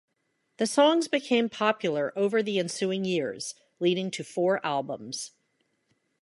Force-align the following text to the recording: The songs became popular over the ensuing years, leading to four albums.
The 0.57 0.65
songs 0.65 1.07
became 1.07 1.47
popular 1.47 2.11
over 2.17 2.41
the 2.41 2.57
ensuing 2.57 3.05
years, 3.05 3.53
leading 3.79 4.09
to 4.09 4.23
four 4.23 4.59
albums. 4.65 5.33